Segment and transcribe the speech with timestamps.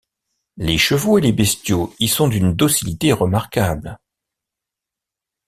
[0.57, 3.99] Les chevaux et les bestiaux y sont d’une docilité remarquable.